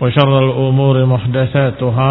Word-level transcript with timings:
وشر 0.00 0.32
الأمور 0.44 0.96
محدثاتها 1.06 2.10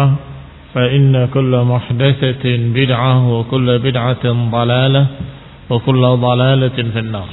فإن 0.74 1.28
كل 1.34 1.52
محدثة 1.62 2.44
بدعة 2.74 3.14
وكل 3.32 3.68
بدعة 3.78 4.24
ضلالة 4.50 5.06
وكل 5.70 6.02
ضلالة 6.02 6.78
في 6.92 6.98
النار 6.98 7.30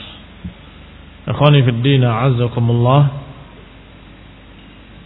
Ikhwani 1.21 1.61
fi 1.61 1.71
din 1.85 2.01
a'azzakumullah 2.01 3.01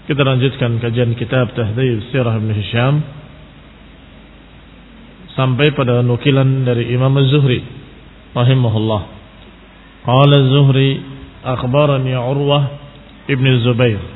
Kita 0.07 0.23
lanjutkan 0.23 0.79
kajian 0.79 1.11
kitab 1.19 1.51
Tahdhib 1.51 2.07
Sirah 2.07 2.39
Ibn 2.39 2.50
Hisham 2.55 3.03
sampai 5.35 5.75
pada 5.75 6.00
nukilan 6.00 6.63
dari 6.63 6.95
Imam 6.95 7.11
Az-Zuhri 7.19 7.59
rahimahullah. 8.31 9.01
Qala 10.07 10.35
Az-Zuhri 10.39 11.03
akhbarani 11.44 12.16
Urwah 12.16 12.63
ibn 13.28 13.44
Zubair 13.66 14.15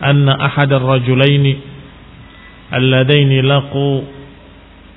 anna 0.00 0.34
ahad 0.38 0.72
ar-rajulain 0.72 1.72
اللذين 2.74 3.30
لقوا 3.46 3.96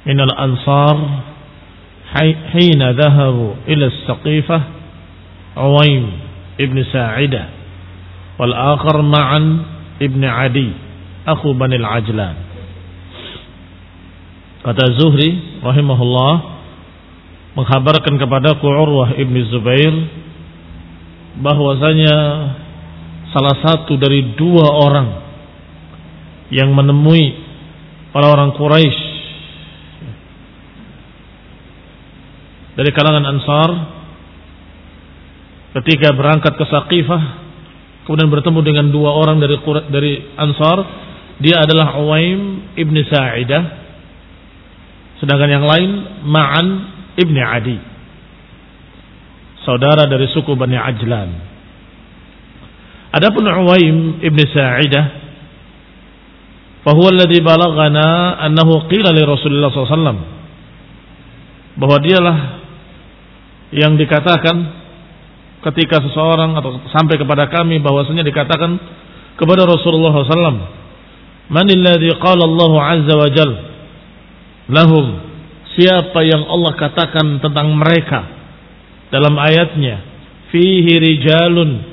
من 0.05 0.17
الأنصار 0.19 0.97
حين 2.51 2.81
ذهبوا 2.91 3.53
إلى 3.67 3.85
السقيفة 3.85 4.61
عويم 5.57 6.05
ابن 6.61 6.77
ساعدة 6.83 7.43
والآخر 8.39 8.95
معا 9.01 9.41
ابن 10.01 10.21
عدي 10.25 10.69
أخو 11.27 11.53
بني 11.53 11.75
العجلان 11.75 12.35
kata 14.65 14.83
Zuhri 14.99 15.61
rahimahullah 15.61 16.33
menghabarkan 17.55 18.19
kepadaku 18.19 18.67
Urwah 18.67 19.15
ibn 19.15 19.37
Zubair 19.53 19.93
bahwasanya 21.39 22.15
salah 23.32 23.56
satu 23.64 23.96
dari 23.96 24.36
dua 24.36 24.66
orang 24.68 25.08
yang 26.52 26.68
menemui 26.70 27.32
orang-orang 28.12 28.52
Quraisy 28.52 29.00
dari 32.76 32.90
kalangan 32.92 33.24
Ansar 33.24 33.70
ketika 35.80 36.12
berangkat 36.12 36.52
ke 36.60 36.64
Saqifah 36.68 37.22
kemudian 38.04 38.28
bertemu 38.28 38.60
dengan 38.60 38.86
dua 38.92 39.16
orang 39.16 39.40
dari 39.40 39.56
dari 39.88 40.12
Ansar. 40.36 40.78
Dia 41.42 41.64
adalah 41.64 41.98
Uwaim 41.98 42.70
ibn 42.78 42.94
Sa'idah 43.02 43.82
sedangkan 45.18 45.50
yang 45.50 45.66
lain 45.66 45.90
Ma'an 46.22 46.66
ibn 47.18 47.34
Adi 47.34 47.78
saudara 49.62 50.06
dari 50.06 50.26
suku 50.30 50.54
Bani 50.58 50.74
Ajlan 50.74 51.51
adapun 53.12 53.44
Uwaim 53.44 54.24
ibn 54.24 54.40
Sa'idah 54.48 55.04
fahuwa 56.82 57.14
alladhi 57.14 57.38
balaghana 57.44 58.40
annahu 58.42 58.88
qila 58.90 59.14
li 59.14 59.22
Rasulullah 59.22 59.70
SAW 59.70 60.18
bahwa 61.78 61.96
dialah 62.02 62.36
yang 63.72 63.96
dikatakan 63.96 64.56
ketika 65.62 66.02
seseorang 66.04 66.58
atau 66.58 66.82
sampai 66.90 67.16
kepada 67.16 67.48
kami 67.48 67.78
bahwasanya 67.78 68.26
dikatakan 68.26 68.76
kepada 69.38 69.64
Rasulullah 69.64 70.12
SAW 70.26 70.58
manilladhi 71.48 72.10
qala 72.18 72.44
Allah 72.44 72.72
azza 72.98 73.14
wa 73.14 73.28
jal 73.30 73.50
lahum 74.68 75.06
siapa 75.78 76.20
yang 76.26 76.44
Allah 76.50 76.72
katakan 76.76 77.40
tentang 77.40 77.72
mereka 77.78 78.20
dalam 79.08 79.38
ayatnya 79.38 80.02
fihi 80.50 80.92
rijalun 80.98 81.91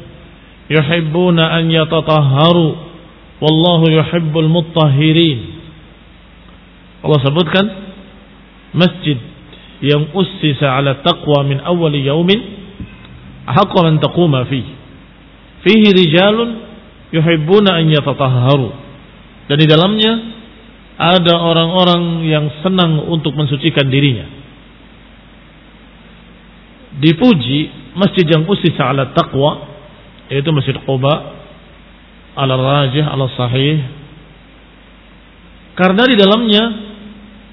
yuhibbuna 0.69 1.57
an 1.57 1.67
yatatahharu. 1.69 2.67
Wallahu 3.39 3.87
yuhibbul 3.87 4.51
muttahhirin 4.51 5.59
Allah 6.99 7.19
sebutkan 7.23 7.65
masjid 8.75 9.15
yang 9.79 10.11
ussisa 10.11 10.75
ala 10.75 10.99
taqwa 10.99 11.47
min 11.47 11.63
awwali 11.63 12.03
yaumin 12.03 12.39
haqqa 13.47 13.79
man 13.79 14.03
taquma 14.03 14.43
fi 14.51 14.59
fihi 15.63 15.87
rijalun 15.95 16.49
yuhibbuna 17.15 17.79
an 17.79 17.85
yatatahharu. 17.87 18.69
Dan 19.47 19.55
di 19.55 19.65
dalamnya 19.65 20.11
ada 20.99 21.33
orang-orang 21.39 22.27
yang 22.27 22.51
senang 22.59 23.07
untuk 23.07 23.31
mensucikan 23.39 23.87
dirinya. 23.87 24.27
Dipuji 26.99 27.71
masjid 27.95 28.27
yang 28.27 28.43
ussisa 28.43 28.91
ala 28.91 29.15
taqwa 29.15 29.78
yaitu 30.29 30.49
Masjid 30.53 30.77
Quba 30.85 31.13
ala 32.37 32.53
rajih 32.55 33.03
ala 33.03 33.25
sahih 33.33 33.81
karena 35.73 36.03
di 36.05 36.15
dalamnya 36.19 36.63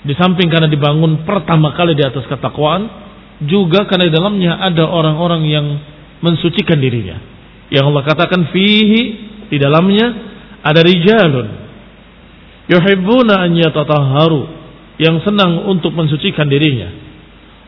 di 0.07 0.15
samping 0.15 0.47
karena 0.47 0.71
dibangun 0.71 1.27
pertama 1.27 1.75
kali 1.75 1.99
di 1.99 2.03
atas 2.03 2.27
ketakwaan 2.31 2.87
juga 3.47 3.87
karena 3.91 4.07
di 4.07 4.15
dalamnya 4.15 4.59
ada 4.63 4.87
orang-orang 4.87 5.43
yang 5.47 5.67
mensucikan 6.23 6.79
dirinya. 6.79 7.19
Yang 7.71 7.85
Allah 7.91 8.05
katakan 8.07 8.51
fihi 8.55 9.03
di 9.51 9.59
dalamnya 9.59 10.07
ada 10.63 10.81
rijalun 10.83 11.49
yuhibbuna 12.71 13.47
an 13.47 13.51
yatatahharu 13.59 14.43
yang 14.99 15.23
senang 15.23 15.71
untuk 15.71 15.95
mensucikan 15.95 16.51
dirinya. 16.51 16.91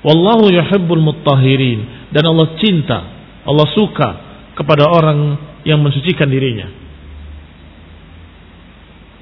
Wallahu 0.02 0.50
yuhibbul 0.50 1.02
muttahhirin 1.02 2.10
dan 2.14 2.22
Allah 2.26 2.54
cinta, 2.62 2.98
Allah 3.46 3.66
suka 3.74 4.27
kepada 4.58 4.90
orang 4.90 5.38
yang 5.62 5.78
mensucikan 5.78 6.26
dirinya. 6.26 6.66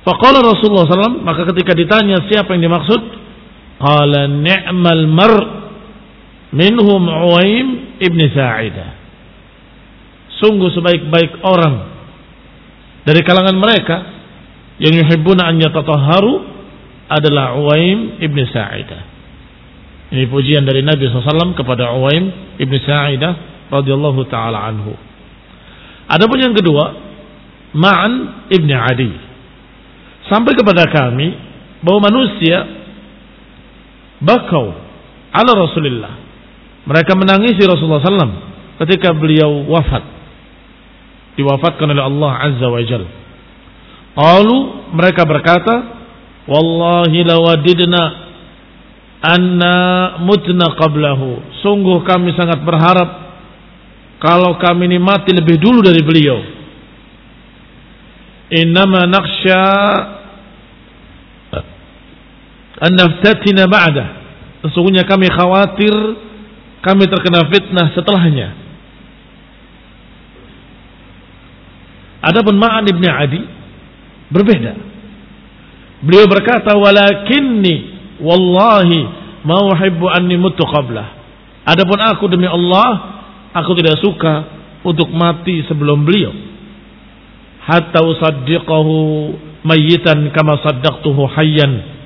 Faqala 0.06 0.38
Rasulullah 0.40 0.86
SAW, 0.86 1.20
maka 1.20 1.44
ketika 1.50 1.74
ditanya 1.74 2.22
siapa 2.30 2.54
yang 2.54 2.70
dimaksud, 2.70 3.02
qala 3.82 4.30
ni'mal 4.30 5.04
mar 5.10 5.32
minhum 6.54 7.02
Uwaim 7.04 7.98
ibn 8.00 8.20
Sa'idah. 8.32 8.90
Sungguh 10.40 10.70
sebaik-baik 10.72 11.42
orang 11.42 11.74
dari 13.02 13.20
kalangan 13.26 13.56
mereka 13.56 13.96
yang 14.78 14.94
yuhibbuna 14.94 15.48
an 15.48 15.58
yatatahharu 15.58 16.32
adalah 17.10 17.58
Uwaim 17.58 18.22
ibn 18.22 18.38
Sa'idah. 18.46 19.02
Ini 20.06 20.30
pujian 20.30 20.62
dari 20.62 20.86
Nabi 20.86 21.10
SAW 21.10 21.58
kepada 21.58 21.90
Uwaim 21.98 22.56
ibn 22.62 22.74
Sa'idah 22.78 23.32
radhiyallahu 23.74 24.22
taala 24.30 24.70
anhu. 24.70 25.05
Adapun 26.06 26.38
yang 26.38 26.54
kedua, 26.54 26.84
Ma'an 27.76 28.46
ibn 28.54 28.70
Adi. 28.70 29.10
Sampai 30.26 30.54
kepada 30.54 30.86
kami 30.90 31.34
bahwa 31.82 32.10
manusia 32.10 32.66
bakau 34.18 34.74
ala 35.30 35.52
Rasulullah 35.54 36.14
mereka 36.86 37.18
menangisi 37.18 37.62
Rasulullah 37.66 38.02
SAW 38.02 38.38
ketika 38.86 39.10
beliau 39.10 39.66
wafat. 39.66 40.02
Diwafatkan 41.36 41.92
oleh 41.92 42.04
Allah 42.06 42.32
Azza 42.48 42.66
wa 42.70 42.80
Jal. 42.86 43.04
Lalu 44.16 44.58
mereka 44.96 45.28
berkata, 45.28 45.74
Wallahi 46.46 47.26
lawadidna 47.26 48.02
anna 49.20 49.76
mutna 50.22 50.72
qablahu. 50.78 51.60
Sungguh 51.60 52.06
kami 52.06 52.32
sangat 52.38 52.62
berharap 52.62 53.25
kalau 54.16 54.56
kami 54.56 54.88
ini 54.88 54.98
mati 55.00 55.32
lebih 55.32 55.60
dulu 55.60 55.84
dari 55.84 56.00
beliau. 56.00 56.38
Innama 58.56 59.04
naqsha 59.04 59.64
an 62.80 62.90
naftatina 62.96 63.68
ba'dah. 63.68 64.08
Sesungguhnya 64.64 65.04
kami 65.04 65.28
khawatir 65.28 65.94
kami 66.80 67.04
terkena 67.10 67.44
fitnah 67.50 67.90
setelahnya. 67.98 68.48
Adapun 72.26 72.58
Ma'an 72.58 72.86
ibn 72.86 73.04
Adi 73.06 73.42
berbeda. 74.30 74.72
Beliau 76.02 76.26
berkata, 76.26 76.74
"Walakinni 76.74 77.74
wallahi 78.22 79.00
ma 79.46 79.62
uhibbu 79.70 80.06
anni 80.10 80.34
mutu 80.38 80.62
qablah." 80.66 81.14
Adapun 81.66 81.98
aku 82.02 82.30
demi 82.30 82.46
Allah, 82.46 83.15
aku 83.56 83.72
tidak 83.80 83.96
suka 84.04 84.34
untuk 84.84 85.08
mati 85.10 85.64
sebelum 85.64 86.04
beliau. 86.04 86.32
Hatta 87.64 88.04
usaddiqahu 88.04 88.94
mayyitan 89.66 90.30
kama 90.30 90.60
saddaqtuhu 90.62 91.26
hayyan. 91.34 91.96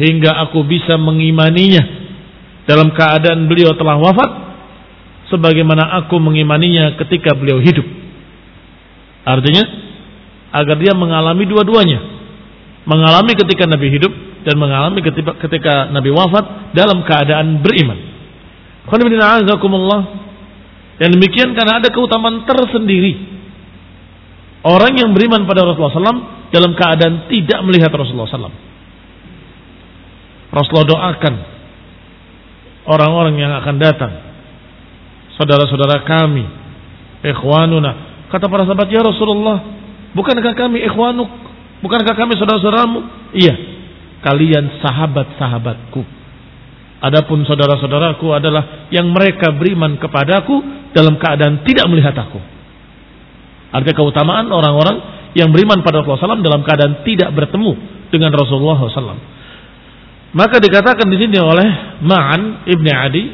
Hingga 0.00 0.48
aku 0.48 0.64
bisa 0.64 0.96
mengimaninya 0.96 1.84
dalam 2.64 2.88
keadaan 2.96 3.44
beliau 3.46 3.76
telah 3.76 4.00
wafat 4.00 4.30
sebagaimana 5.28 6.00
aku 6.02 6.16
mengimaninya 6.18 6.96
ketika 6.98 7.36
beliau 7.36 7.60
hidup. 7.60 7.84
Artinya 9.22 9.62
agar 10.50 10.76
dia 10.80 10.96
mengalami 10.96 11.46
dua-duanya. 11.46 12.00
Mengalami 12.88 13.36
ketika 13.38 13.68
Nabi 13.68 13.92
hidup 13.92 14.10
dan 14.42 14.56
mengalami 14.56 15.04
ketika, 15.04 15.92
Nabi 15.92 16.10
wafat 16.10 16.74
dalam 16.74 17.04
keadaan 17.04 17.60
beriman. 17.60 17.98
Dan 21.00 21.16
demikian 21.16 21.56
karena 21.56 21.80
ada 21.80 21.88
keutamaan 21.88 22.44
tersendiri. 22.44 23.16
Orang 24.60 24.92
yang 25.00 25.16
beriman 25.16 25.48
pada 25.48 25.64
Rasulullah 25.64 26.12
SAW 26.12 26.52
dalam 26.52 26.76
keadaan 26.76 27.24
tidak 27.32 27.64
melihat 27.64 27.88
Rasulullah 27.88 28.28
SAW. 28.28 28.52
Rasulullah 30.52 30.88
doakan 30.92 31.34
orang-orang 32.84 33.40
yang 33.40 33.56
akan 33.64 33.80
datang. 33.80 34.12
Saudara-saudara 35.40 36.04
kami, 36.04 36.44
ikhwanuna. 37.24 37.92
Kata 38.28 38.44
para 38.52 38.68
sahabat, 38.68 38.92
"Ya 38.92 39.00
Rasulullah, 39.00 39.64
bukankah 40.12 40.52
kami 40.52 40.84
ikhwanuk? 40.84 41.30
Bukankah 41.80 42.12
kami 42.12 42.36
saudara-saudaramu?" 42.36 43.32
Iya, 43.32 43.54
kalian 44.20 44.84
sahabat-sahabatku. 44.84 46.19
Adapun 47.00 47.48
saudara-saudaraku 47.48 48.28
adalah 48.28 48.92
yang 48.92 49.08
mereka 49.08 49.56
beriman 49.56 49.96
kepadaku 49.96 50.60
dalam 50.92 51.16
keadaan 51.16 51.64
tidak 51.64 51.88
melihat 51.88 52.12
aku. 52.12 52.36
Artinya 53.72 53.96
keutamaan 53.96 54.52
orang-orang 54.52 54.96
yang 55.32 55.48
beriman 55.48 55.80
pada 55.80 56.04
Rasulullah 56.04 56.36
SAW 56.36 56.44
dalam 56.44 56.60
keadaan 56.60 57.00
tidak 57.06 57.32
bertemu 57.32 57.72
dengan 58.12 58.36
Rasulullah 58.36 58.76
SAW. 58.84 59.22
Maka 60.36 60.60
dikatakan 60.60 61.08
di 61.08 61.16
sini 61.18 61.40
oleh 61.40 61.68
Ma'an 62.04 62.68
ibn 62.68 62.86
Adi, 62.86 63.24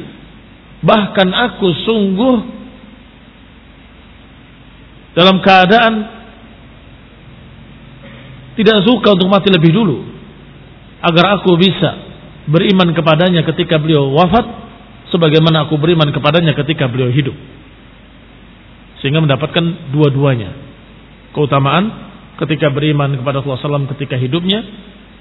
bahkan 0.81 1.27
aku 1.27 1.67
sungguh 1.83 2.35
dalam 5.17 5.43
keadaan 5.43 5.93
tidak 8.55 8.85
suka 8.87 9.13
untuk 9.13 9.27
mati 9.29 9.51
lebih 9.51 9.75
dulu 9.75 9.97
agar 11.01 11.41
aku 11.41 11.53
bisa 11.59 12.06
beriman 12.47 12.95
kepadanya 12.95 13.43
ketika 13.43 13.75
beliau 13.79 14.11
wafat 14.15 14.45
sebagaimana 15.11 15.67
aku 15.67 15.75
beriman 15.79 16.11
kepadanya 16.11 16.55
ketika 16.55 16.87
beliau 16.87 17.11
hidup 17.11 17.35
sehingga 19.03 19.21
mendapatkan 19.21 19.93
dua-duanya 19.93 20.55
keutamaan 21.35 22.07
ketika 22.37 22.71
beriman 22.71 23.17
kepada 23.17 23.41
Allah 23.41 23.57
SAW 23.59 23.91
ketika 23.97 24.15
hidupnya 24.15 24.63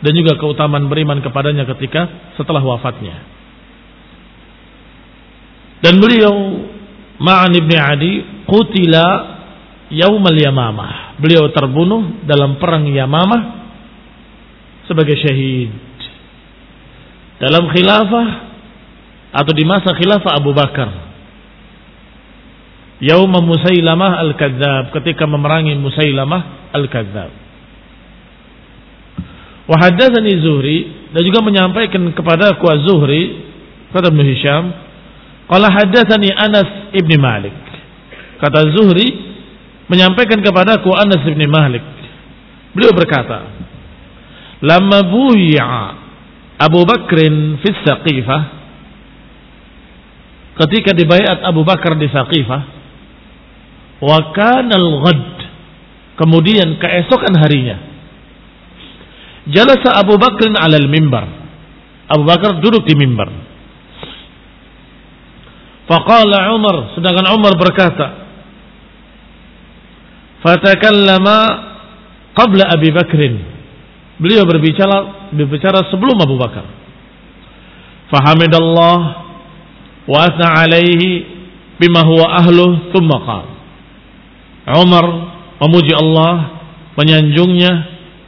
dan 0.00 0.12
juga 0.12 0.36
keutamaan 0.36 0.92
beriman 0.92 1.24
kepadanya 1.24 1.64
ketika 1.64 2.32
setelah 2.36 2.60
wafatnya. 2.60 3.16
Dan 5.80 6.00
beliau 6.00 6.34
Ma'an 7.16 7.52
ibn 7.56 7.72
Adi 7.72 8.44
qutila 8.44 9.06
yaumal 9.88 10.36
yamamah. 10.36 11.16
Beliau 11.16 11.48
terbunuh 11.48 12.28
dalam 12.28 12.60
perang 12.60 12.84
Yamamah 12.84 13.42
sebagai 14.84 15.16
syahid. 15.16 15.72
Dalam 17.36 17.68
khilafah 17.68 18.28
atau 19.36 19.52
di 19.52 19.64
masa 19.68 19.92
khilafah 19.92 20.32
Abu 20.40 20.56
Bakar. 20.56 20.88
Yaum 23.04 23.28
Musailamah 23.28 24.24
al-Kadzab 24.24 24.96
ketika 24.96 25.28
memerangi 25.28 25.76
Musailamah 25.76 26.72
al-Kadzab. 26.72 27.30
Wahadatsani 29.68 30.32
Zuhri 30.40 30.78
dan 31.12 31.20
juga 31.26 31.44
menyampaikan 31.44 32.00
kepada 32.16 32.56
aku 32.56 32.64
Az-Zuhri 32.70 33.44
kata 33.92 34.08
Ibnu 34.08 34.22
Hisham, 34.24 34.64
qala 35.50 35.68
Anas 35.68 36.88
ibn 36.96 37.12
Malik. 37.20 37.56
Kata 38.40 38.72
Zuhri 38.72 39.12
menyampaikan 39.92 40.40
kepada 40.40 40.80
aku 40.80 40.88
Anas 40.96 41.20
ibn 41.28 41.44
Malik. 41.50 41.84
Beliau 42.72 42.96
berkata, 42.96 43.44
"Lamma 44.64 45.04
buyi'a 45.04 46.05
Abu 46.56 46.84
Bakrin 46.88 47.60
fi 47.60 47.68
Saqifah" 47.84 48.42
Ketika 50.56 50.96
dibayat 50.96 51.44
Abu 51.44 51.68
Bakar 51.68 52.00
di 52.00 52.08
Saqifah, 52.08 52.62
wa 54.00 54.16
al-ghad 54.32 55.36
kemudian 56.16 56.80
keesokan 56.80 57.36
harinya 57.36 57.76
Jalasa 59.46 60.02
Abu 60.02 60.18
Bakr 60.18 60.50
alal 60.58 60.90
mimbar. 60.90 61.26
Abu 62.10 62.26
Bakar 62.26 62.58
duduk 62.58 62.82
di 62.82 62.98
mimbar. 62.98 63.30
Faqala 65.86 66.50
Umar, 66.50 66.98
sedangkan 66.98 67.30
Umar 67.30 67.54
berkata, 67.54 68.26
Fatakallama 70.42 71.38
qabla 72.34 72.74
Abi 72.74 72.90
Bakrin. 72.90 73.34
Beliau 74.16 74.48
berbicara 74.48 75.28
berbicara 75.32 75.92
sebelum 75.92 76.16
Abu 76.20 76.36
Bakar. 76.40 76.64
Fahamidallah 78.08 78.98
wa 80.06 80.18
asna 80.24 80.62
alaihi 80.62 81.26
bima 81.76 82.06
huwa 82.06 82.32
ahluh 82.40 82.90
thumma 82.94 83.16
qala. 83.22 83.52
Umar 84.82 85.04
memuji 85.62 85.94
Allah, 85.94 86.56
menyanjungnya 86.96 87.72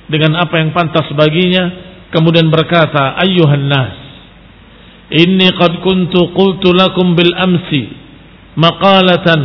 dengan 0.09 0.41
apa 0.41 0.61
yang 0.61 0.71
pantas 0.77 1.09
baginya 1.17 1.73
kemudian 2.13 2.49
berkata 2.49 3.17
ayyuhan 3.25 3.69
nas 3.69 3.97
inni 5.13 5.49
qad 5.57 5.81
kuntu 5.85 6.33
qultu 6.37 6.73
lakum 6.73 7.17
bil 7.17 7.33
amsi 7.37 7.93
maqalatan 8.57 9.41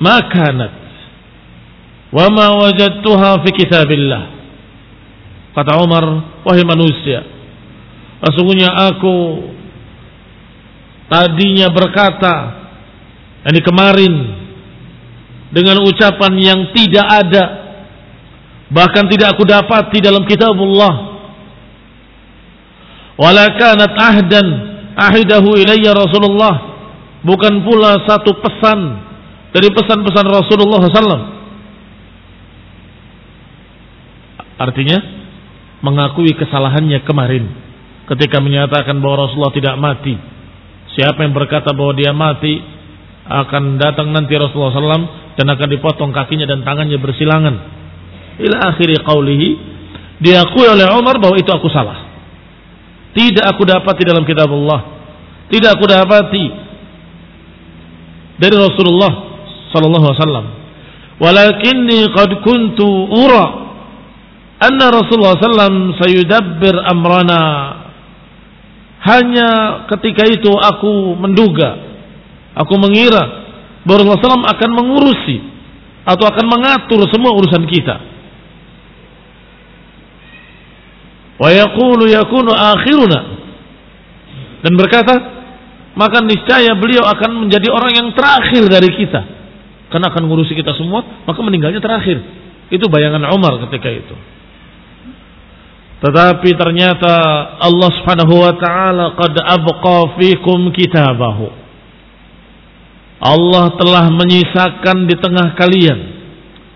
ma 0.00 0.16
kanat 0.28 0.72
wa 2.12 2.26
ma 2.32 2.46
wajadtuha 2.56 3.44
fi 3.44 3.50
kitabillah 3.52 4.22
kata 5.54 5.78
Umar 5.80 6.04
wahai 6.42 6.66
manusia 6.66 7.22
sesungguhnya 8.20 8.68
aku 8.90 9.16
tadinya 11.08 11.70
berkata 11.70 12.34
ini 13.48 13.60
kemarin 13.62 14.14
dengan 15.54 15.78
ucapan 15.86 16.32
yang 16.40 16.60
tidak 16.74 17.06
ada 17.06 17.44
bahkan 18.74 19.06
tidak 19.06 19.38
aku 19.38 19.46
dapati 19.46 20.02
dalam 20.02 20.26
kitabullah 20.26 21.14
wala 23.14 23.46
kanat 23.54 23.94
ahdan 23.94 24.46
ahidahu 24.98 25.54
ilayya 25.54 25.94
Rasulullah 25.94 26.74
bukan 27.22 27.62
pula 27.62 28.02
satu 28.04 28.36
pesan 28.42 28.78
dari 29.54 29.70
pesan-pesan 29.70 30.26
Rasulullah 30.26 30.82
SAW. 30.82 31.22
Artinya 34.54 34.98
mengakui 35.80 36.36
kesalahannya 36.36 37.02
kemarin 37.02 37.50
ketika 38.04 38.38
menyatakan 38.38 39.00
bahwa 39.00 39.26
Rasulullah 39.26 39.54
tidak 39.56 39.76
mati. 39.80 40.14
Siapa 40.94 41.26
yang 41.26 41.34
berkata 41.34 41.74
bahwa 41.74 41.92
dia 41.96 42.12
mati 42.14 42.60
akan 43.24 43.80
datang 43.80 44.12
nanti 44.12 44.36
Rasulullah 44.36 44.76
SAW 44.76 45.34
dan 45.34 45.46
akan 45.48 45.68
dipotong 45.72 46.12
kakinya 46.12 46.46
dan 46.46 46.62
tangannya 46.62 47.00
bersilangan. 47.00 47.54
Ila 48.38 48.56
akhiri 48.74 49.00
qawlihi 49.02 49.48
diakui 50.20 50.66
oleh 50.68 50.86
Umar 50.94 51.18
bahwa 51.18 51.34
itu 51.40 51.48
aku 51.50 51.66
salah. 51.72 52.04
Tidak 53.14 53.44
aku 53.46 53.62
dapati 53.64 54.02
dalam 54.04 54.26
kitab 54.26 54.50
Allah. 54.50 54.80
Tidak 55.48 55.70
aku 55.70 55.84
dapati 55.86 56.44
dari 58.38 58.56
Rasulullah 58.58 59.12
sallallahu 59.70 60.04
alaihi 60.04 60.20
wasallam. 60.20 60.46
Walakinni 61.22 62.10
qad 62.10 62.30
kuntu 62.42 62.88
ura 63.06 63.63
anna 64.64 64.86
Rasulullah 64.88 65.36
SAW 65.36 65.98
sayudabbir 66.00 66.76
amrana. 66.88 67.44
Hanya 69.04 69.48
ketika 69.92 70.24
itu 70.24 70.48
aku 70.48 71.12
menduga 71.20 71.76
aku 72.56 72.74
mengira 72.80 73.20
bahwa 73.84 74.16
Rasulullah 74.16 74.48
SAW 74.48 74.52
akan 74.56 74.70
mengurusi 74.72 75.36
atau 76.08 76.24
akan 76.24 76.46
mengatur 76.48 77.04
semua 77.12 77.36
urusan 77.36 77.68
kita. 77.68 77.96
Wa 81.36 81.52
yaqulu 81.52 82.08
yakunu 82.08 82.52
akhiruna. 82.54 83.20
Dan 84.64 84.72
berkata 84.80 85.14
maka 85.92 86.24
niscaya 86.24 86.72
beliau 86.72 87.04
akan 87.04 87.44
menjadi 87.44 87.68
orang 87.68 87.92
yang 87.92 88.08
terakhir 88.16 88.64
dari 88.72 88.88
kita. 88.96 89.20
Karena 89.92 90.08
akan 90.08 90.24
mengurusi 90.24 90.56
kita 90.56 90.72
semua 90.80 91.04
maka 91.28 91.40
meninggalnya 91.44 91.84
terakhir. 91.84 92.24
Itu 92.72 92.88
bayangan 92.88 93.28
Umar 93.36 93.60
ketika 93.68 93.92
itu 93.92 94.16
tetapi 96.02 96.50
ternyata 96.58 97.14
Allah 97.62 97.90
Subhanahu 98.00 98.34
wa 98.34 98.52
taala 98.58 99.14
qad 99.14 99.34
abqa 99.38 100.18
fikum 100.18 100.74
kitabahu. 100.74 101.48
Allah 103.24 103.72
telah 103.80 104.12
menyisakan 104.12 105.08
di 105.08 105.16
tengah 105.16 105.56
kalian 105.56 105.98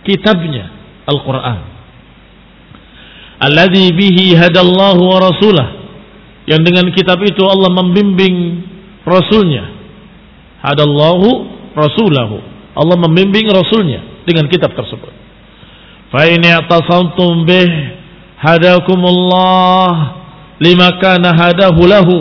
kitabnya 0.06 0.70
Al-Qur'an. 1.04 1.60
Alladzi 3.38 3.92
bihi 3.92 4.32
hadallahu 4.32 5.02
wa 5.02 5.18
rasulah. 5.20 5.68
Yang 6.48 6.62
dengan 6.64 6.86
kitab 6.96 7.20
itu 7.20 7.44
Allah 7.44 7.68
membimbing 7.68 8.64
rasulnya. 9.04 9.68
Hadallahu 10.64 11.28
rasulahu. 11.76 12.40
Allah 12.72 12.96
membimbing 12.96 13.44
rasulnya 13.52 14.24
dengan 14.24 14.48
kitab 14.48 14.72
tersebut. 14.72 15.12
Fa 16.08 16.24
in 16.24 16.40
bih 17.44 17.97
hadakumullah 18.38 19.90
lima 20.62 20.88
kana 20.98 21.34
hadahu 21.34 21.82
lahu. 21.86 22.16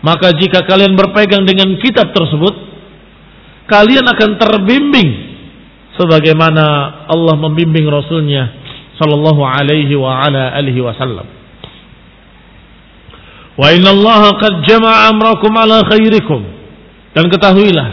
Maka 0.00 0.32
jika 0.32 0.64
kalian 0.64 0.96
berpegang 0.96 1.44
dengan 1.44 1.76
kitab 1.76 2.16
tersebut 2.16 2.56
kalian 3.68 4.08
akan 4.08 4.30
terbimbing 4.40 5.10
sebagaimana 6.00 6.64
Allah 7.04 7.36
membimbing 7.36 7.84
rasulnya 7.84 8.48
sallallahu 8.96 9.44
alaihi 9.44 9.92
wa 9.96 10.24
ala 10.24 10.56
alihi 10.56 10.80
wasallam. 10.80 11.28
Wa 13.60 13.68
inna 13.76 13.92
Allah 13.92 14.40
qad 14.40 14.64
jama'a 14.64 15.12
amrakum 15.12 15.52
ala 15.52 15.84
khairikum. 15.84 16.40
Dan 17.12 17.28
ketahuilah 17.28 17.88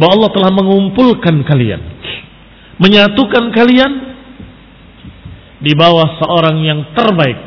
bahwa 0.00 0.10
Allah 0.16 0.30
telah 0.32 0.50
mengumpulkan 0.50 1.44
kalian 1.44 2.00
menyatukan 2.80 3.52
kalian 3.52 4.09
di 5.60 5.76
bawah 5.76 6.16
seorang 6.24 6.56
yang 6.64 6.80
terbaik 6.96 7.38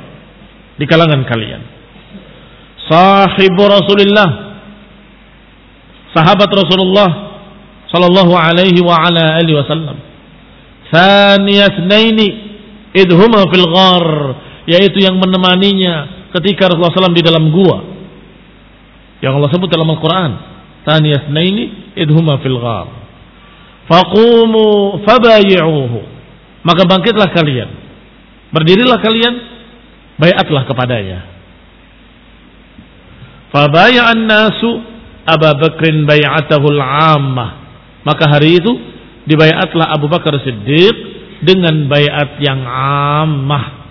di 0.77 0.85
kalangan 0.85 1.25
kalian. 1.25 1.61
Sahibu 2.85 3.65
Rasulullah, 3.65 4.29
sahabat 6.13 6.49
Rasulullah 6.53 7.09
sallallahu 7.89 8.33
alaihi 8.37 8.79
wa 8.85 9.01
ala 9.01 9.41
alihi 9.41 9.57
wasallam. 9.57 9.97
Thaniyasnaini 10.93 12.27
idhuma 12.93 13.49
fil 13.49 13.65
ghar, 13.65 14.07
yaitu 14.69 15.01
yang 15.01 15.17
menemaninya 15.17 16.29
ketika 16.37 16.69
Rasulullah 16.69 17.09
SAW 17.09 17.17
di 17.17 17.25
dalam 17.25 17.49
gua. 17.49 17.81
Yang 19.25 19.33
Allah 19.41 19.51
sebut 19.57 19.69
dalam 19.73 19.89
Al-Quran. 19.89 20.31
Thaniyasnaini 20.85 21.97
idhuma 21.97 22.37
fil 22.45 22.61
ghar. 22.61 22.93
Faqumu 23.89 25.01
fabayi'uhu. 25.01 25.99
Maka 26.61 26.85
bangkitlah 26.85 27.33
kalian 27.33 27.82
Berdirilah 28.53 29.01
kalian, 29.01 29.33
bayatlah 30.21 30.63
kepadanya. 30.69 31.19
Fabaya'an 33.49 34.29
nasu 34.29 34.69
Abu 35.25 35.49
Bakrin 35.57 36.05
bay'atahul 36.05 36.77
ammah. 36.77 37.65
Maka 38.05 38.29
hari 38.29 38.61
itu 38.61 38.71
dibayatlah 39.25 39.89
Abu 39.97 40.05
Bakar 40.05 40.37
Siddiq 40.45 40.95
dengan 41.41 41.89
bayat 41.89 42.37
yang 42.45 42.61
ammah. 43.25 43.81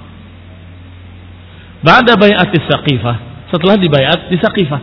Ba'da 1.83 2.15
bayat 2.15 2.55
di 2.55 2.63
Saqifah, 2.63 3.51
setelah 3.51 3.75
dibayat 3.75 4.31
di 4.31 4.39
Saqifah. 4.39 4.83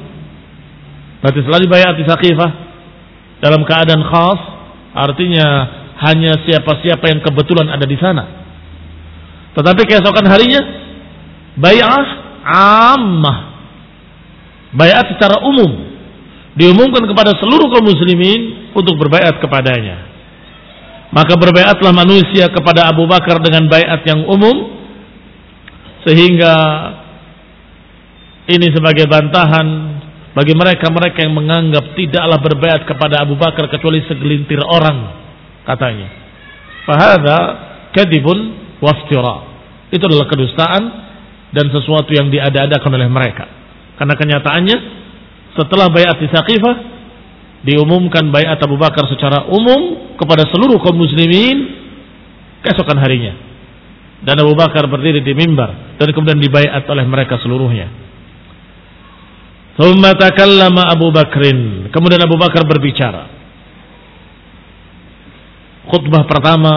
Berarti 1.24 1.40
setelah 1.40 1.62
dibayat 1.64 1.94
di 1.96 2.04
Saqifah 2.04 2.52
dalam 3.40 3.64
keadaan 3.64 4.04
khas, 4.04 4.42
artinya 4.92 5.48
hanya 6.04 6.44
siapa-siapa 6.44 7.06
yang 7.08 7.24
kebetulan 7.24 7.72
ada 7.72 7.88
di 7.88 7.96
sana 7.96 8.39
tetapi 9.58 9.82
keesokan 9.90 10.28
harinya 10.30 10.62
bay'ah 11.58 12.06
ammah. 12.96 13.38
Bayat 14.70 15.18
secara 15.18 15.42
umum 15.42 15.90
diumumkan 16.54 17.02
kepada 17.10 17.34
seluruh 17.42 17.74
kaum 17.74 17.90
muslimin 17.90 18.72
untuk 18.78 18.98
berbayat 19.02 19.42
kepadanya. 19.42 20.06
Maka 21.10 21.34
berbayatlah 21.34 21.90
manusia 21.90 22.54
kepada 22.54 22.86
Abu 22.86 23.10
Bakar 23.10 23.42
dengan 23.42 23.66
bayat 23.66 24.06
yang 24.06 24.30
umum 24.30 24.78
sehingga 26.06 26.54
ini 28.46 28.70
sebagai 28.70 29.10
bantahan 29.10 29.68
bagi 30.38 30.54
mereka-mereka 30.54 31.26
yang 31.26 31.34
menganggap 31.34 31.98
tidaklah 31.98 32.38
berbayat 32.38 32.82
kepada 32.86 33.26
Abu 33.26 33.34
Bakar 33.42 33.66
kecuali 33.74 34.06
segelintir 34.06 34.62
orang 34.62 35.18
katanya. 35.66 36.14
Fahada 36.86 37.38
kadibun 37.90 38.69
waftira. 38.84 39.48
Itu 39.90 40.04
adalah 40.06 40.28
kedustaan 40.28 40.84
dan 41.50 41.66
sesuatu 41.74 42.10
yang 42.14 42.30
diada-adakan 42.30 42.92
oleh 42.94 43.10
mereka. 43.10 43.46
Karena 43.98 44.16
kenyataannya 44.16 44.78
setelah 45.58 45.92
bayat 45.92 46.16
di 46.22 46.28
Saqifah 46.30 46.76
diumumkan 47.66 48.32
bayat 48.32 48.62
Abu 48.64 48.80
Bakar 48.80 49.04
secara 49.12 49.50
umum 49.52 50.16
kepada 50.16 50.48
seluruh 50.48 50.80
kaum 50.80 50.96
muslimin 50.96 51.58
keesokan 52.64 53.00
harinya. 53.02 53.34
Dan 54.20 54.36
Abu 54.44 54.52
Bakar 54.52 54.84
berdiri 54.88 55.24
di 55.24 55.32
mimbar 55.32 55.96
dan 55.96 56.08
kemudian 56.12 56.40
dibayat 56.40 56.84
oleh 56.88 57.06
mereka 57.08 57.40
seluruhnya. 57.40 57.88
Thumma 59.80 60.12
takallama 60.20 60.92
Abu 60.92 61.08
Bakrin. 61.16 61.88
Kemudian 61.88 62.20
Abu 62.20 62.36
Bakar 62.36 62.68
berbicara. 62.68 63.32
Khutbah 65.88 66.28
pertama 66.28 66.74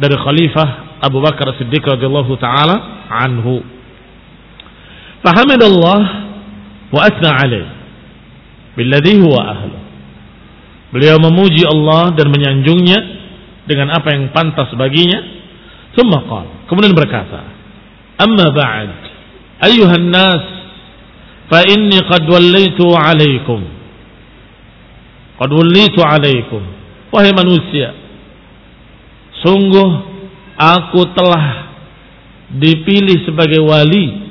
dari 0.00 0.16
khalifah 0.16 0.85
Abu 1.00 1.20
Bakar 1.20 1.52
Siddiq 1.60 1.84
radhiyallahu 1.84 2.32
taala 2.40 3.06
anhu. 3.10 3.60
Fahamidallah 5.20 6.00
wa 6.92 7.00
asna 7.02 7.30
alaih 7.36 7.66
billadhi 8.76 9.20
huwa 9.20 9.40
ahlu. 9.42 9.76
Beliau 10.94 11.18
memuji 11.18 11.66
Allah 11.66 12.14
dan 12.14 12.30
menyanjungnya 12.30 12.98
dengan 13.66 13.90
apa 13.92 14.14
yang 14.14 14.30
pantas 14.30 14.70
baginya. 14.78 15.18
Thumma 15.96 16.22
qala, 16.28 16.68
kemudian 16.68 16.92
berkata, 16.92 17.40
"Amma 18.20 18.52
ba'd, 18.52 18.92
ayyuhan 19.64 20.08
nas, 20.12 20.44
fa 21.48 21.64
inni 21.64 21.98
qad 22.04 22.24
wallaitu 22.28 22.86
'alaikum." 22.92 23.60
Qad 25.36 25.50
wallitu 25.52 26.00
'alaikum. 26.00 26.62
Wahai 27.12 27.32
manusia, 27.32 27.96
sungguh 29.40 30.15
aku 30.56 31.12
telah 31.12 31.76
dipilih 32.56 33.28
sebagai 33.28 33.60
wali 33.60 34.26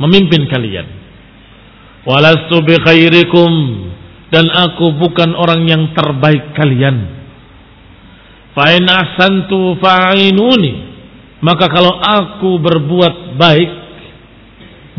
memimpin 0.00 0.48
kalian. 0.48 0.86
Walastu 2.04 2.64
bi 2.64 2.76
khairikum 2.80 3.52
dan 4.32 4.48
aku 4.48 4.96
bukan 4.96 5.36
orang 5.36 5.68
yang 5.68 5.92
terbaik 5.92 6.56
kalian. 6.56 7.20
Fa 8.56 8.72
in 8.72 8.84
ahsantu 8.88 9.76
fa'inuni. 9.78 10.88
Maka 11.40 11.72
kalau 11.72 11.96
aku 11.96 12.60
berbuat 12.60 13.40
baik, 13.40 13.70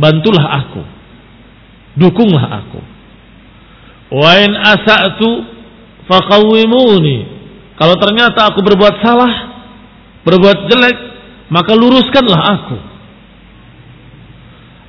bantulah 0.01 0.45
aku. 0.65 0.81
Dukunglah 2.01 2.45
aku. 2.65 2.81
Wa 4.11 4.31
in 4.41 4.51
asa'tu 4.57 5.29
faqawwimuni. 6.09 7.39
Kalau 7.77 7.95
ternyata 8.01 8.49
aku 8.49 8.65
berbuat 8.65 9.05
salah, 9.05 9.50
berbuat 10.25 10.69
jelek, 10.69 10.97
maka 11.49 11.73
luruskanlah 11.75 12.41
aku. 12.41 12.77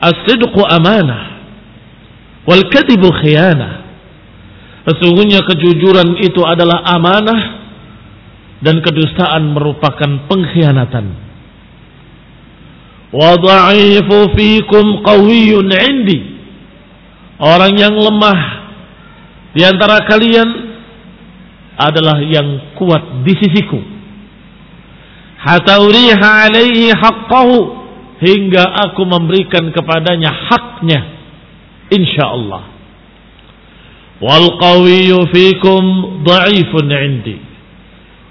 As-sidqu 0.02 0.60
amanah 0.66 1.22
wal 2.46 2.64
kadhibu 2.70 3.10
khiyanah. 3.22 3.82
Sesungguhnya 4.82 5.46
kejujuran 5.46 6.18
itu 6.18 6.42
adalah 6.42 6.82
amanah 6.90 7.40
dan 8.66 8.82
kedustaan 8.82 9.54
merupakan 9.54 10.26
pengkhianatan. 10.26 11.06
Wa 13.14 13.38
dha'ifu 13.38 14.18
fikum 14.34 15.06
qawiyyun 15.06 15.70
'indi. 15.70 16.18
Orang 17.42 17.74
yang 17.78 17.94
lemah 17.94 18.40
di 19.52 19.62
antara 19.66 20.02
kalian 20.06 20.48
adalah 21.76 22.22
yang 22.22 22.74
kuat 22.78 23.22
di 23.26 23.34
sisiku. 23.38 23.91
Hatta 25.42 25.82
uriha 25.82 26.46
alaihi 26.46 26.94
haqqahu. 26.94 27.82
Hingga 28.22 28.62
aku 28.87 29.02
memberikan 29.02 29.75
kepadanya 29.75 30.30
haknya. 30.30 31.00
Insyaallah. 31.90 32.62
Wal 34.22 34.49
qawiyyu 34.62 35.26
fikum 35.34 35.82
dha'ifun 36.22 36.87
'indi. 36.87 37.37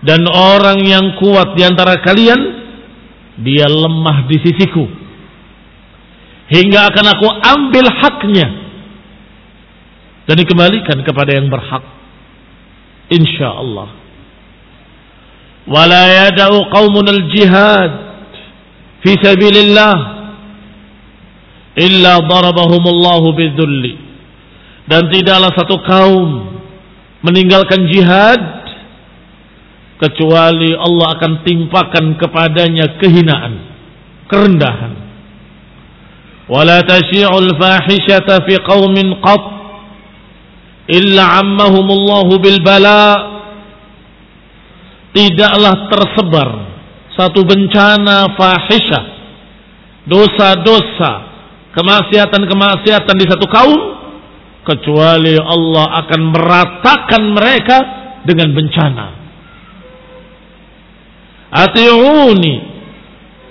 Dan 0.02 0.24
orang 0.32 0.80
yang 0.88 1.20
kuat 1.20 1.60
di 1.60 1.68
antara 1.68 2.00
kalian 2.00 2.40
dia 3.44 3.68
lemah 3.68 4.32
di 4.32 4.40
sisiku. 4.40 4.88
Hingga 6.48 6.80
akan 6.96 7.06
aku 7.12 7.28
ambil 7.28 7.86
haknya. 7.92 8.48
Dan 10.32 10.36
dikembalikan 10.40 11.04
kepada 11.04 11.36
yang 11.36 11.52
berhak. 11.52 11.84
Insyaallah 13.12 14.01
wala 15.68 16.04
yada'u 16.10 16.70
qaumun 16.74 17.06
al-jihad 17.06 17.92
fi 19.06 19.12
sabilillah 19.22 19.96
illa 21.78 22.22
darabahumullahu 22.26 23.34
bidzulli 23.38 23.94
dan 24.90 25.08
tidaklah 25.08 25.54
satu 25.54 25.78
kaum 25.86 26.30
meninggalkan 27.22 27.88
jihad 27.94 28.62
kecuali 30.02 30.74
Allah 30.74 31.14
akan 31.14 31.46
timpakan 31.46 32.18
kepadanya 32.18 32.98
kehinaan, 32.98 33.54
kerendahan. 34.26 34.98
Wala 36.50 36.82
tasyi'ul 36.82 37.54
fahishata 37.56 38.42
fi 38.50 38.58
qaumin 38.66 39.22
qat 39.22 39.44
illa 40.90 41.46
ammahumullahu 41.46 42.42
bil 42.42 42.60
bala. 42.66 43.30
Tidaklah 45.12 45.92
tersebar 45.92 46.50
satu 47.12 47.44
bencana 47.44 48.32
fahisyah, 48.40 49.04
dosa-dosa, 50.08 51.12
kemaksiatan-kemaksiatan 51.76 53.16
di 53.20 53.26
satu 53.28 53.46
kaum 53.52 53.82
kecuali 54.64 55.36
Allah 55.36 56.06
akan 56.06 56.22
meratakan 56.32 57.22
mereka 57.36 57.78
dengan 58.24 58.56
bencana. 58.56 59.08
Ati'uni 61.52 62.54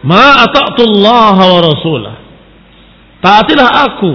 ma 0.08 0.48
ata'tullah 0.48 1.36
wa 1.36 1.60
rasulah. 1.60 2.16
Taatilah 3.20 3.68
aku 3.84 4.12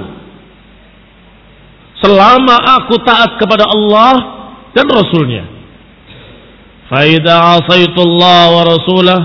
selama 2.01 2.57
aku 2.81 2.97
taat 3.05 3.37
kepada 3.37 3.69
Allah 3.69 4.13
dan 4.73 4.89
Rasulnya. 4.89 5.54
Faida 6.85 7.59
asaitullah 7.59 8.53
wa 8.53 8.61
rasulah 8.61 9.19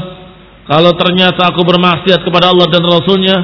kalau 0.70 0.94
ternyata 0.96 1.50
aku 1.50 1.66
bermaksiat 1.66 2.22
kepada 2.22 2.54
Allah 2.54 2.70
dan 2.70 2.86
Rasulnya 2.86 3.36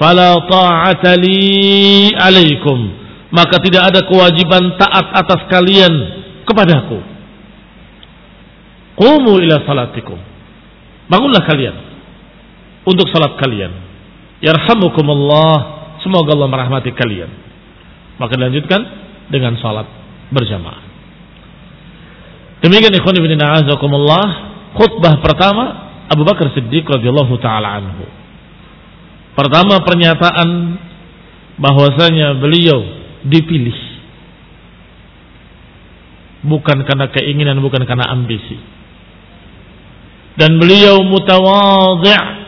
fala 0.00 0.38
ta'ata 0.48 1.18
li 1.18 2.08
alaikum 2.14 3.00
maka 3.30 3.62
tidak 3.62 3.94
ada 3.94 4.00
kewajiban 4.06 4.74
taat 4.74 5.06
atas 5.14 5.46
kalian 5.46 5.92
kepadaku. 6.50 6.98
Qumu 8.98 9.38
ila 9.38 9.62
salatikum. 9.62 10.18
Bangunlah 11.06 11.46
kalian 11.46 11.76
untuk 12.84 13.06
salat 13.14 13.38
kalian. 13.38 13.70
Yarhamukumullah. 14.42 15.78
Semoga 16.02 16.34
Allah 16.34 16.50
merahmati 16.50 16.90
kalian. 16.90 17.30
Maka 18.18 18.34
dilanjutkan 18.34 18.80
dengan 19.30 19.54
salat 19.62 19.86
berjamaah. 20.34 20.89
Demikian 22.60 22.92
ikhwan 22.92 23.16
ibn 23.16 23.32
a'azakumullah. 23.40 24.26
Khutbah 24.76 25.18
pertama 25.24 25.64
Abu 26.06 26.22
Bakar 26.22 26.52
Siddiq 26.52 26.86
radhiyallahu 26.86 27.34
taala 27.40 27.80
anhu. 27.80 28.06
Pertama 29.34 29.80
pernyataan 29.82 30.48
bahwasanya 31.56 32.36
beliau 32.36 32.80
dipilih. 33.24 33.76
Bukan 36.40 36.88
karena 36.88 37.12
keinginan, 37.12 37.60
bukan 37.60 37.84
karena 37.84 38.08
ambisi. 38.08 38.56
Dan 40.40 40.56
beliau 40.56 41.04
mutawadhi' 41.04 42.40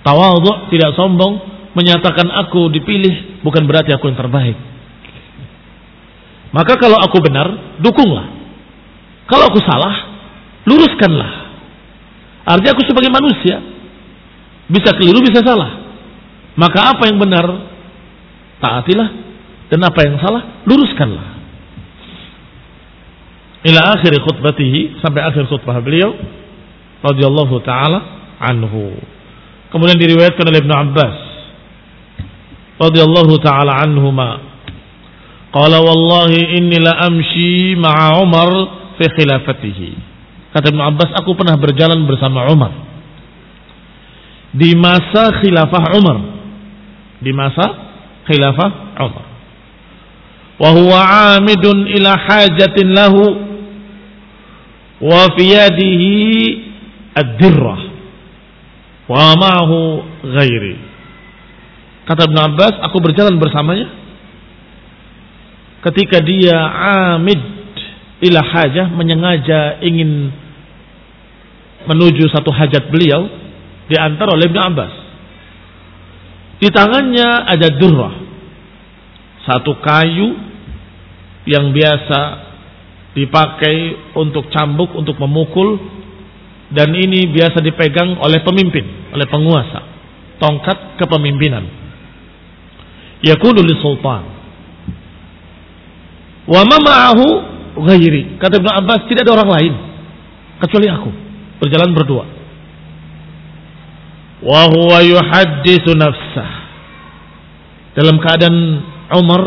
Tawadhu 0.00 0.72
tidak 0.72 0.96
sombong 0.96 1.44
menyatakan 1.76 2.32
aku 2.32 2.72
dipilih 2.72 3.44
bukan 3.44 3.68
berarti 3.68 3.92
aku 3.92 4.08
yang 4.08 4.18
terbaik. 4.18 4.56
Maka 6.50 6.74
kalau 6.78 6.98
aku 6.98 7.22
benar, 7.22 7.78
dukunglah. 7.78 8.26
Kalau 9.30 9.46
aku 9.50 9.62
salah, 9.62 9.94
luruskanlah. 10.66 11.32
Artinya 12.46 12.74
aku 12.74 12.82
sebagai 12.88 13.10
manusia 13.14 13.62
bisa 14.66 14.90
keliru, 14.98 15.22
bisa 15.22 15.42
salah. 15.46 15.78
Maka 16.58 16.98
apa 16.98 17.06
yang 17.06 17.22
benar 17.22 17.46
taatilah 18.58 19.08
dan 19.70 19.80
apa 19.86 20.00
yang 20.02 20.18
salah 20.18 20.62
luruskanlah 20.66 21.40
ila 23.64 23.80
akhir 23.96 24.12
khutbatihi 24.24 25.00
sampai 25.00 25.20
akhir 25.24 25.48
khutbah 25.48 25.80
beliau 25.80 26.16
radhiyallahu 27.00 27.60
taala 27.64 27.98
anhu 28.40 28.96
kemudian 29.72 29.96
diriwayatkan 29.96 30.44
oleh 30.44 30.60
Ibnu 30.60 30.74
Abbas 30.74 31.16
radhiyallahu 32.80 33.34
taala 33.40 33.84
anhuma 33.84 34.49
qala 35.50 35.78
wallahi 35.82 36.58
inni 36.58 36.78
la 36.78 37.06
amshi 37.06 37.74
ma'a 37.74 38.22
Umar 38.22 38.50
fi 38.98 39.04
khilafatihi 39.10 39.90
kata 40.54 40.70
Ibnu 40.70 40.82
Abbas 40.82 41.10
aku 41.18 41.34
pernah 41.34 41.58
berjalan 41.58 42.06
bersama 42.06 42.50
Umar 42.50 42.72
di 44.50 44.74
masa 44.74 45.30
khilafah 45.42 45.84
Umar 45.94 46.18
di 47.20 47.30
masa 47.36 47.66
khilafah 48.26 48.70
Umar. 49.04 49.26
Wa 50.60 50.70
huwa 50.76 51.00
amidun 51.36 51.88
ila 51.88 52.16
hajatin 52.16 52.92
lahu 52.92 53.22
wa 55.00 55.32
fi 55.36 55.44
yadihi 55.56 56.16
ad-dirrah 57.16 57.80
wa 59.08 59.36
ma'ahu 59.36 59.78
ghairi. 60.36 60.76
Kata 62.04 62.28
Ibn 62.28 62.38
Abbas, 62.52 62.74
aku 62.84 62.96
berjalan 63.00 63.40
bersamanya 63.40 63.88
ketika 65.80 66.20
dia 66.20 66.56
amid 67.16 67.40
ila 68.20 68.40
hajah 68.44 68.92
menyengaja 68.92 69.80
ingin 69.80 70.28
menuju 71.88 72.28
satu 72.28 72.52
hajat 72.52 72.92
beliau 72.92 73.24
diantar 73.88 74.28
oleh 74.28 74.46
Ibn 74.52 74.60
Abbas. 74.60 74.92
Di 76.60 76.68
tangannya 76.68 77.28
ada 77.48 77.68
durrah. 77.74 78.14
Satu 79.48 79.80
kayu 79.80 80.36
yang 81.48 81.72
biasa 81.72 82.20
dipakai 83.16 84.12
untuk 84.14 84.52
cambuk, 84.52 84.92
untuk 84.92 85.16
memukul. 85.16 85.80
Dan 86.70 86.94
ini 86.94 87.26
biasa 87.34 87.58
dipegang 87.66 88.14
oleh 88.22 88.46
pemimpin, 88.46 89.10
oleh 89.10 89.26
penguasa. 89.26 89.82
Tongkat 90.38 91.02
kepemimpinan. 91.02 91.66
Yakunu 93.26 93.64
li 93.64 93.74
sultan. 93.82 94.39
Wa 96.48 96.62
mama'ahu 96.64 97.24
ghairi. 97.84 98.40
Kata 98.40 98.60
Ibn 98.60 98.70
Abbas, 98.84 99.08
tidak 99.08 99.28
ada 99.28 99.34
orang 99.40 99.50
lain. 99.58 99.72
Kecuali 100.60 100.86
aku. 100.88 101.10
Berjalan 101.60 101.92
berdua 101.92 102.40
wa 104.40 104.64
huwa 104.72 104.98
yuhadditsu 105.04 105.92
nafsah. 105.96 106.50
Dalam 107.96 108.16
keadaan 108.22 108.56
Umar 109.20 109.42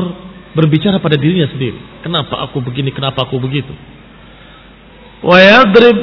berbicara 0.54 1.02
pada 1.02 1.18
dirinya 1.18 1.50
sendiri. 1.50 2.06
Kenapa 2.06 2.46
aku 2.46 2.62
begini, 2.62 2.94
kenapa 2.94 3.26
aku 3.26 3.42
begitu? 3.42 3.74
Wa 5.24 5.40
yadrib 5.40 5.98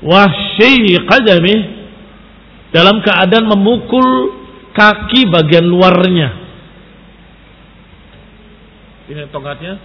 wahsyi 0.00 0.96
qadamih 1.04 1.60
dalam 2.70 3.02
keadaan 3.02 3.50
memukul 3.50 4.32
kaki 4.72 5.28
bagian 5.28 5.66
luarnya. 5.66 6.43
Ini 9.04 9.28
tongkatnya 9.28 9.76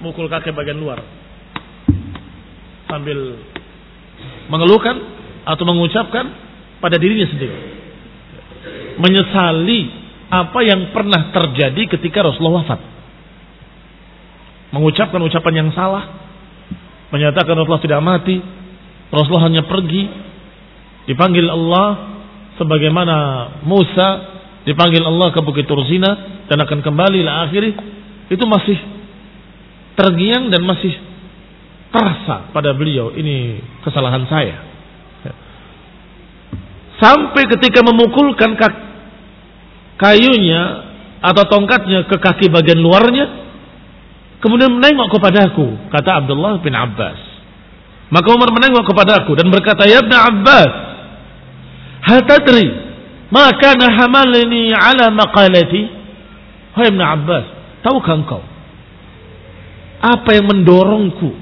mukul 0.00 0.30
kaki 0.30 0.56
bagian 0.56 0.80
luar. 0.80 1.04
Sambil 2.88 3.36
mengeluhkan 4.48 4.96
atau 5.44 5.64
mengucapkan 5.68 6.24
pada 6.80 6.96
dirinya 6.96 7.28
sendiri. 7.28 7.58
Menyesali 8.96 9.80
apa 10.28 10.60
yang 10.64 10.92
pernah 10.96 11.28
terjadi 11.32 11.98
ketika 11.98 12.24
Rasulullah 12.24 12.64
wafat. 12.64 12.80
Mengucapkan 14.72 15.20
ucapan 15.20 15.54
yang 15.64 15.70
salah. 15.76 16.04
Menyatakan 17.12 17.52
Rasulullah 17.56 17.84
tidak 17.84 18.00
mati. 18.00 18.36
Rasulullah 19.12 19.48
hanya 19.48 19.64
pergi. 19.68 20.08
Dipanggil 21.08 21.48
Allah 21.48 21.88
sebagaimana 22.60 23.16
Musa 23.64 24.08
dipanggil 24.68 25.00
Allah 25.00 25.32
ke 25.32 25.40
Bukit 25.40 25.64
Tursina 25.64 26.44
dan 26.44 26.60
akan 26.60 26.84
kembali 26.84 27.24
lah 27.24 27.48
akhirnya 27.48 27.97
itu 28.28 28.44
masih 28.44 28.78
tergiang 29.96 30.52
dan 30.52 30.62
masih 30.62 30.94
terasa 31.88 32.52
pada 32.52 32.76
beliau 32.76 33.12
ini 33.16 33.60
kesalahan 33.82 34.28
saya. 34.28 34.56
Sampai 36.98 37.46
ketika 37.46 37.80
memukulkan 37.86 38.58
kayunya 39.96 40.62
atau 41.22 41.44
tongkatnya 41.46 42.06
ke 42.10 42.16
kaki 42.18 42.50
bagian 42.50 42.78
luarnya, 42.82 43.26
kemudian 44.42 44.74
menengok 44.74 45.18
kepadaku, 45.18 45.78
kata 45.94 46.22
Abdullah 46.22 46.58
bin 46.58 46.74
Abbas. 46.74 47.18
Maka 48.08 48.28
Umar 48.32 48.50
menengok 48.50 48.88
kepadaku 48.88 49.36
dan 49.36 49.46
berkata, 49.52 49.84
Ya 49.84 50.00
Ibn 50.00 50.10
Abbas, 50.10 50.72
hal 52.08 52.20
maka 53.28 53.76
nahamalini 53.76 54.72
ala 54.72 55.12
maqalati? 55.12 55.82
Hai 56.72 56.88
Ibn 56.88 57.02
Abbas, 57.02 57.46
tahukah 57.88 58.14
engkau? 58.20 58.42
Apa 59.98 60.30
yang 60.36 60.46
mendorongku 60.52 61.32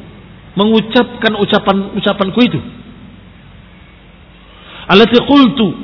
mengucapkan 0.55 1.35
ucapan-ucapanku 1.35 2.39
itu? 2.47 2.61
Alati 4.87 5.19
qultu 5.27 5.75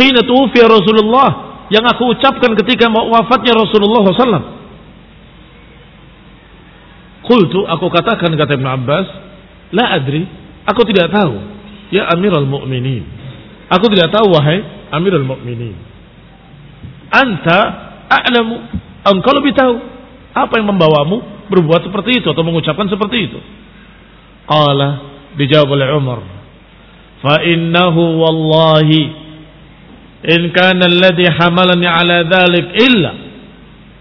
hina 0.00 0.24
tuwfiya 0.24 0.64
Rasulullah 0.64 1.28
yang 1.68 1.84
aku 1.86 2.16
ucapkan 2.16 2.56
ketika 2.64 2.88
wafatnya 2.90 3.54
Rasulullah 3.54 4.02
SAW. 4.10 4.44
Qultu 7.20 7.62
aku 7.68 7.86
katakan 7.92 8.34
kata 8.34 8.58
Ibn 8.58 8.66
Abbas, 8.74 9.06
la 9.70 9.94
adri, 9.94 10.26
aku 10.66 10.82
tidak 10.88 11.14
tahu. 11.14 11.36
Ya 11.94 12.10
Amirul 12.10 12.48
Mukminin. 12.48 13.06
Aku 13.70 13.86
tidak 13.92 14.10
tahu 14.10 14.34
wahai 14.34 14.66
Amirul 14.90 15.22
Mukminin. 15.22 15.78
Anta 17.10 17.58
a'lamu, 18.10 18.66
Engkau 19.00 19.32
lebih 19.32 19.56
tahu 19.56 19.74
apa 20.36 20.52
yang 20.60 20.68
membawamu 20.70 21.48
berbuat 21.48 21.88
seperti 21.88 22.22
itu 22.22 22.28
atau 22.30 22.44
mengucapkan 22.44 22.86
seperti 22.86 23.16
itu. 23.26 23.38
Qala 24.46 24.88
dijawab 25.34 25.68
oleh 25.72 25.88
Umar, 25.96 26.20
"Fa 27.24 27.40
innahu 27.42 28.20
wallahi 28.20 29.00
in 30.26 30.52
kana 30.52 30.86
alladhi 30.86 31.26
hamalani 31.26 31.86
ala 31.88 32.16
dhalik 32.28 32.66
illa 32.76 33.10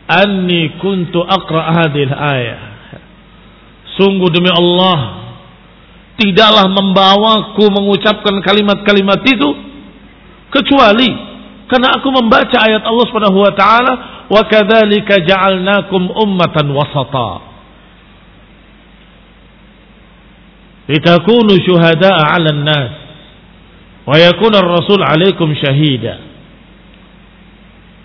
anni 0.09 0.77
kuntu 0.77 1.23
aqra 1.23 1.85
hadhihi 1.85 2.13
ayah." 2.13 2.62
Sungguh 3.97 4.31
demi 4.31 4.51
Allah, 4.51 4.99
tidaklah 6.19 6.67
membawaku 6.67 7.63
mengucapkan 7.71 8.35
kalimat-kalimat 8.43 9.23
itu 9.23 9.49
kecuali 10.51 11.09
karena 11.69 11.95
aku 11.95 12.09
membaca 12.09 12.57
ayat 12.59 12.81
Allah 12.83 13.05
Subhanahu 13.07 13.39
wa 13.39 13.53
taala 13.53 14.18
Wa 14.29 14.45
kadzalika 14.45 15.25
ja'alnakum 15.25 16.13
ummatan 16.13 16.69
wasata 16.69 17.49
Litakunu 20.89 21.53
syuhada'a 21.61 22.33
'alan 22.33 22.61
nas 22.65 22.93
wa 24.09 24.17
yakuna 24.17 24.65
rasul 24.65 25.05
alaikum 25.05 25.53
syahida. 25.53 26.17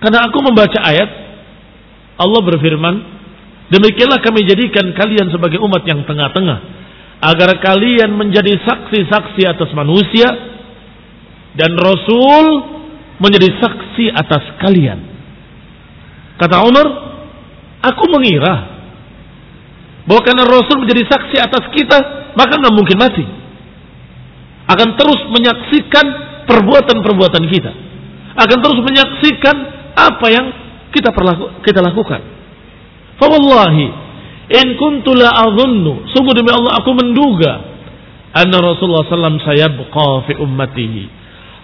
Karena 0.05 0.29
aku 0.29 0.37
membaca 0.45 0.85
ayat 0.85 1.09
Allah 2.21 2.41
berfirman, 2.45 2.95
demikianlah 3.73 4.21
kami 4.21 4.45
jadikan 4.45 4.93
kalian 4.93 5.33
sebagai 5.33 5.65
umat 5.65 5.81
yang 5.89 6.05
tengah-tengah 6.05 6.59
agar 7.25 7.57
kalian 7.65 8.13
menjadi 8.13 8.53
saksi-saksi 8.69 9.49
atas 9.49 9.73
manusia 9.73 10.29
dan 11.57 11.73
rasul 11.81 12.69
menjadi 13.17 13.49
saksi 13.65 14.13
atas 14.13 14.45
kalian. 14.61 15.14
Kata 16.35 16.67
Umar, 16.67 16.87
aku 17.85 18.05
mengira 18.11 18.75
bahwa 20.05 20.21
karena 20.21 20.45
Rasul 20.45 20.83
menjadi 20.85 21.07
saksi 21.09 21.37
atas 21.41 21.65
kita, 21.73 21.99
maka 22.37 22.61
nggak 22.61 22.75
mungkin 22.75 22.99
mati 23.01 23.25
akan 24.65 24.89
terus 24.97 25.21
menyaksikan 25.29 26.07
perbuatan-perbuatan 26.49 27.45
kita. 27.53 27.73
Akan 28.35 28.59
terus 28.65 28.81
menyaksikan 28.83 29.57
apa 29.95 30.27
yang 30.33 30.47
kita 30.91 31.15
perlaku, 31.15 31.63
kita 31.63 31.79
lakukan. 31.85 32.21
Fa 33.21 33.27
wallahi 33.31 33.87
in 34.51 34.75
kuntu 34.75 35.15
la 35.15 35.31
adhunnu 35.47 36.11
sungguh 36.11 36.35
demi 36.35 36.51
Allah 36.51 36.83
aku 36.83 36.91
menduga 36.99 37.53
anna 38.35 38.59
Rasulullah 38.59 39.07
sallam 39.07 39.39
sayabqa 39.39 40.27
fi 40.27 40.33
ummatihi. 40.41 41.03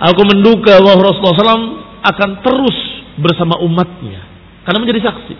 Aku 0.00 0.22
menduga 0.24 0.78
bahwa 0.78 1.10
Rasulullah 1.10 1.40
sallam 1.42 1.64
akan 2.00 2.30
terus 2.40 2.78
bersama 3.20 3.58
umatnya 3.60 4.29
karena 4.70 4.86
menjadi 4.86 5.02
saksi. 5.02 5.34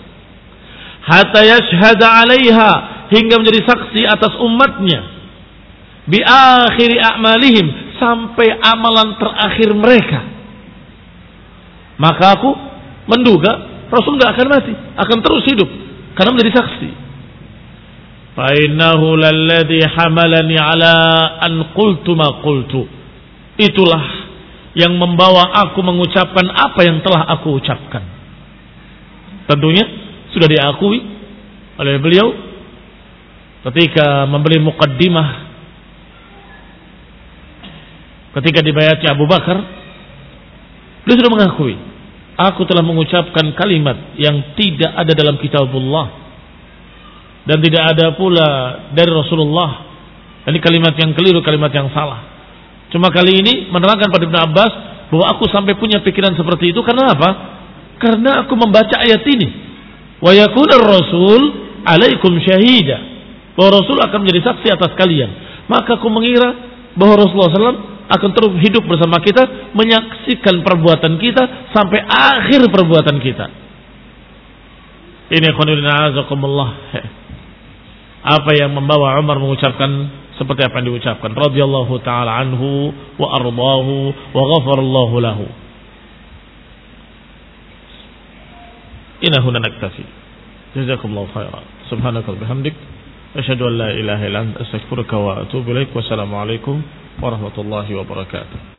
Hatta 1.06 1.40
yashhada 1.46 2.06
'alaiha 2.10 2.70
hingga 3.14 3.38
menjadi 3.38 3.62
saksi 3.62 4.02
atas 4.10 4.34
umatnya 4.42 5.06
bi 6.10 6.18
akhiri 6.18 6.98
a'malihim 6.98 7.94
sampai 8.02 8.58
amalan 8.58 9.14
terakhir 9.22 9.70
mereka. 9.70 10.20
Maka 12.02 12.24
aku 12.34 12.50
menduga 13.06 13.70
Rasul 13.90 14.18
nggak 14.18 14.30
akan 14.34 14.46
mati, 14.50 14.74
akan 14.74 15.18
terus 15.22 15.42
hidup 15.46 15.70
karena 16.18 16.30
menjadi 16.34 16.52
saksi. 16.58 16.90
Fa 18.34 18.50
innahu 18.54 19.14
lalladhi 19.14 19.82
hamalani 19.86 20.58
ala 20.58 20.94
an 21.38 21.70
qultu 21.70 22.18
ma 22.18 22.42
qultu. 22.42 22.86
Itulah 23.58 24.30
yang 24.74 24.94
membawa 24.94 25.50
aku 25.66 25.82
mengucapkan 25.82 26.46
apa 26.50 26.80
yang 26.82 27.02
telah 27.02 27.26
aku 27.38 27.58
ucapkan. 27.58 28.19
Tentunya 29.50 29.82
sudah 30.30 30.46
diakui 30.46 30.98
oleh 31.74 31.98
beliau 31.98 32.30
ketika 33.66 34.30
memberi 34.30 34.62
mukaddimah 34.62 35.50
ketika 38.38 38.62
dibayati 38.62 39.10
Abu 39.10 39.26
Bakar, 39.26 39.58
beliau 41.02 41.18
sudah 41.18 41.32
mengakui, 41.34 41.74
aku 42.38 42.62
telah 42.62 42.86
mengucapkan 42.86 43.50
kalimat 43.58 44.14
yang 44.14 44.54
tidak 44.54 44.94
ada 44.94 45.12
dalam 45.18 45.34
kitabullah 45.42 46.06
dan 47.42 47.58
tidak 47.58 47.84
ada 47.96 48.06
pula 48.14 48.48
dari 48.94 49.10
Rasulullah. 49.10 49.90
Ini 50.46 50.62
kalimat 50.62 50.94
yang 50.94 51.10
keliru, 51.12 51.42
kalimat 51.42 51.74
yang 51.74 51.90
salah. 51.90 52.22
Cuma 52.94 53.10
kali 53.10 53.42
ini 53.42 53.66
menerangkan 53.70 54.08
pada 54.14 54.24
Ibn 54.24 54.38
Abbas 54.50 54.72
bahwa 55.10 55.26
aku 55.34 55.50
sampai 55.50 55.74
punya 55.74 55.98
pikiran 56.06 56.38
seperti 56.38 56.70
itu 56.70 56.80
karena 56.86 57.12
apa? 57.18 57.30
Karena 58.00 58.42
aku 58.42 58.56
membaca 58.56 58.96
ayat 58.96 59.20
ini. 59.28 59.48
Wa 60.24 60.32
yakuna 60.32 60.80
rasul 60.80 61.42
alaikum 61.84 62.32
syahida. 62.40 62.98
Bahwa 63.54 63.76
Rasul 63.82 64.00
akan 64.00 64.18
menjadi 64.24 64.40
saksi 64.46 64.68
atas 64.72 64.96
kalian. 64.96 65.30
Maka 65.68 66.00
aku 66.00 66.08
mengira 66.08 66.48
bahwa 66.96 67.20
Rasulullah 67.20 67.52
SAW 67.52 67.82
akan 68.10 68.30
terus 68.34 68.52
hidup 68.64 68.88
bersama 68.88 69.20
kita, 69.22 69.70
menyaksikan 69.76 70.64
perbuatan 70.64 71.20
kita 71.20 71.70
sampai 71.76 72.00
akhir 72.08 72.66
perbuatan 72.72 73.16
kita. 73.20 73.46
Ini. 75.30 75.46
Apa 78.20 78.50
yang 78.52 78.74
membawa 78.74 79.20
Umar 79.22 79.38
mengucapkan 79.38 80.10
seperti 80.40 80.64
apa 80.64 80.80
yang 80.80 80.96
diucapkan 80.96 81.36
radhiyallahu 81.36 82.00
taala 82.00 82.40
anhu 82.40 82.90
wa 83.20 83.28
ardahu 83.36 84.10
wa 84.32 84.42
ghafarallahu 84.56 85.14
lahu. 85.20 85.46
Ina 89.20 89.40
huna 89.40 89.58
naktafi. 89.60 90.04
Jazakumullahu 90.76 91.28
khairan. 91.34 91.64
Subhanaka 91.90 92.32
bihamdik 92.32 92.74
asyhadu 93.36 93.66
an 93.66 93.74
la 93.78 93.88
ilaha 93.92 94.26
illa 94.26 94.40
anta 94.40 94.60
astaghfiruka 94.64 95.16
wa 95.18 95.40
atubu 95.44 95.70
ilaik. 95.76 95.92
Wassalamu 95.94 96.40
alaikum 96.40 96.82
warahmatullahi 97.20 97.94
wabarakatuh. 97.94 98.70